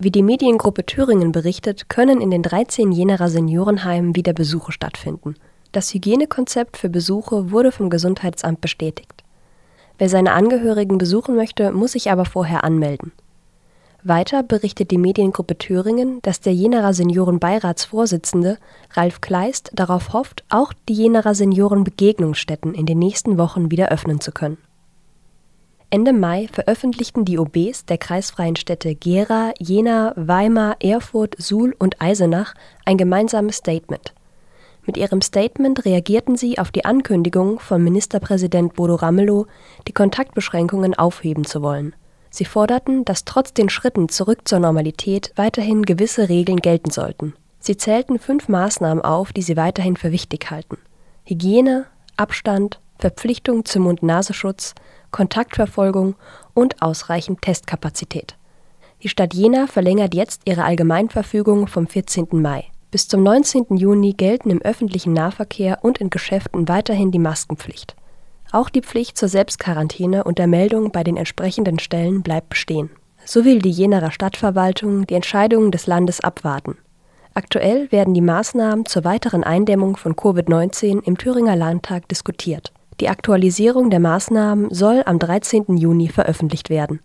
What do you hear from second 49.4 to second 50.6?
sie weiterhin für wichtig